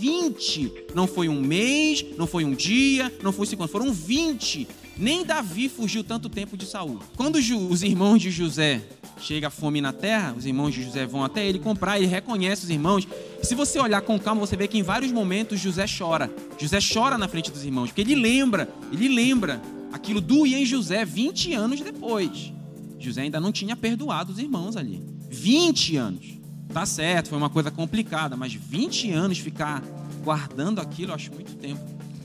[0.00, 0.72] 20.
[0.94, 4.66] Não foi um mês, não foi um dia, não foi 50, foram 20.
[4.96, 7.00] Nem Davi fugiu tanto tempo de Saul.
[7.16, 8.80] Quando os irmãos de José
[9.20, 12.64] chega a fome na terra, os irmãos de José vão até ele comprar, ele reconhece
[12.64, 13.06] os irmãos.
[13.42, 16.32] Se você olhar com calma, você vê que em vários momentos José chora.
[16.58, 19.60] José chora na frente dos irmãos, porque ele lembra, ele lembra
[19.92, 22.52] aquilo doía em José 20 anos depois.
[22.98, 25.02] José ainda não tinha perdoado os irmãos ali.
[25.28, 26.43] 20 anos.
[26.74, 29.80] Tá certo, foi uma coisa complicada, mas 20 anos ficar
[30.24, 31.80] guardando aquilo, eu acho muito tempo.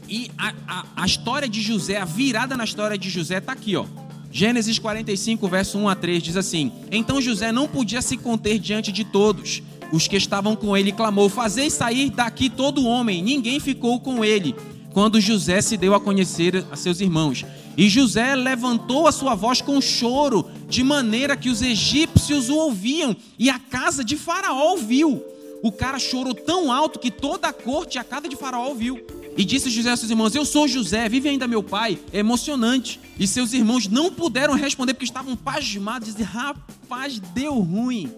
[0.08, 3.76] E a, a, a história de José, a virada na história de José está aqui,
[3.76, 3.86] ó.
[4.32, 8.92] Gênesis 45, verso 1 a 3 diz assim: Então José não podia se conter diante
[8.92, 9.62] de todos.
[9.92, 13.22] Os que estavam com ele clamou: Fazei sair daqui todo homem.
[13.22, 14.56] Ninguém ficou com ele.
[14.94, 17.46] Quando José se deu a conhecer a seus irmãos.
[17.80, 23.16] E José levantou a sua voz com choro, de maneira que os egípcios o ouviam,
[23.40, 25.24] e a casa de Faraó ouviu.
[25.64, 29.00] O cara chorou tão alto que toda a corte e a casa de Faraó ouviu.
[29.38, 31.98] E disse José a seus irmãos: Eu sou José, vive ainda meu pai.
[32.12, 33.00] É emocionante.
[33.18, 36.10] E seus irmãos não puderam responder porque estavam pasmados.
[36.10, 38.12] Dizem: Rapaz, deu ruim.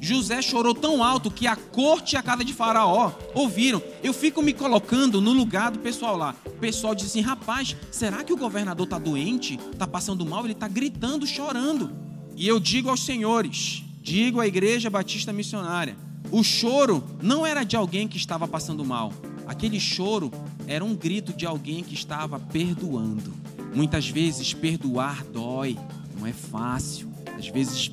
[0.00, 3.82] José chorou tão alto que a corte e a casa de Faraó ouviram.
[4.02, 6.34] Eu fico me colocando no lugar do pessoal lá.
[6.46, 9.58] O pessoal diz assim: rapaz, será que o governador está doente?
[9.72, 10.44] Está passando mal?
[10.44, 11.90] Ele está gritando, chorando.
[12.36, 15.96] E eu digo aos senhores, digo à igreja batista missionária:
[16.30, 19.12] o choro não era de alguém que estava passando mal.
[19.46, 20.30] Aquele choro
[20.66, 23.32] era um grito de alguém que estava perdoando.
[23.74, 25.78] Muitas vezes perdoar dói,
[26.18, 27.12] não é fácil.
[27.38, 27.90] Às vezes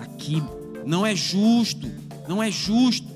[0.00, 0.42] aqui
[0.84, 1.90] não é justo,
[2.28, 3.06] não é justo.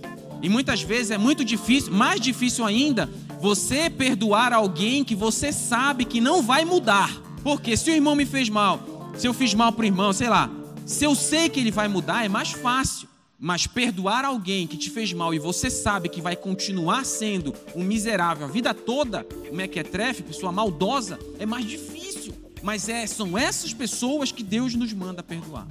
[0.43, 3.11] E muitas vezes é muito difícil, mais difícil ainda,
[3.41, 7.11] você perdoar alguém que você sabe que não vai mudar.
[7.43, 10.29] Porque se o irmão me fez mal, se eu fiz mal para o irmão, sei
[10.29, 10.51] lá,
[10.85, 13.09] se eu sei que ele vai mudar, é mais fácil.
[13.39, 17.85] Mas perdoar alguém que te fez mal e você sabe que vai continuar sendo um
[17.85, 22.35] miserável a vida toda, um mequetrefe, pessoa maldosa, é mais difícil.
[22.63, 25.67] Mas é, são essas pessoas que Deus nos manda perdoar.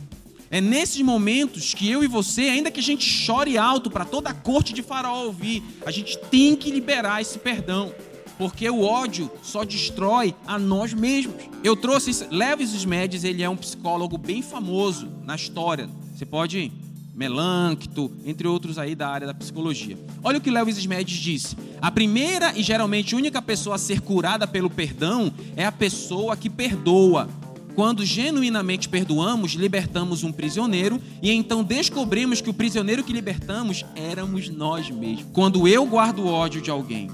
[0.50, 4.30] É nesses momentos que eu e você, ainda que a gente chore alto para toda
[4.30, 7.94] a corte de Faraó ouvir, a gente tem que liberar esse perdão.
[8.38, 11.36] Porque o ódio só destrói a nós mesmos.
[11.64, 12.28] Eu trouxe isso.
[12.30, 15.90] Levis Smedes, ele é um psicólogo bem famoso na história.
[16.14, 16.72] Você pode
[17.16, 19.98] Melancto, entre outros aí da área da psicologia.
[20.22, 21.56] Olha o que Lewis Smedes disse.
[21.82, 26.50] A primeira e geralmente única pessoa a ser curada pelo perdão é a pessoa que
[26.50, 27.30] perdoa.
[27.76, 34.48] Quando genuinamente perdoamos, libertamos um prisioneiro e então descobrimos que o prisioneiro que libertamos éramos
[34.48, 35.26] nós mesmos.
[35.34, 37.10] Quando eu guardo ódio de alguém,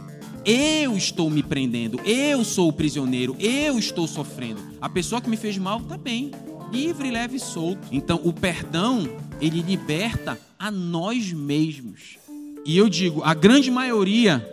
[0.45, 4.61] eu estou me prendendo, eu sou o prisioneiro, eu estou sofrendo.
[4.79, 6.31] A pessoa que me fez mal está bem,
[6.71, 7.87] livre, leve e solto.
[7.91, 9.09] Então, o perdão,
[9.41, 12.17] ele liberta a nós mesmos.
[12.63, 14.47] E eu digo, a grande maioria,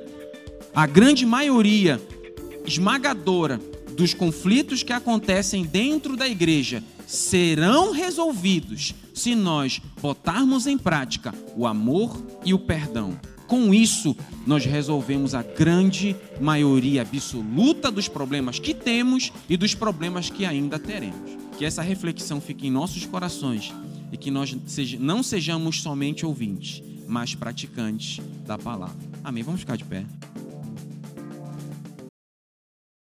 [0.75, 2.01] a grande maioria
[2.67, 3.61] esmagadora
[3.99, 11.67] dos conflitos que acontecem dentro da igreja serão resolvidos se nós botarmos em prática o
[11.67, 13.19] amor e o perdão.
[13.49, 20.31] Com isso, nós resolvemos a grande maioria absoluta dos problemas que temos e dos problemas
[20.31, 21.37] que ainda teremos.
[21.59, 23.75] Que essa reflexão fique em nossos corações
[24.13, 24.57] e que nós
[25.01, 28.97] não sejamos somente ouvintes, mas praticantes da palavra.
[29.25, 29.43] Amém?
[29.43, 30.05] Vamos ficar de pé.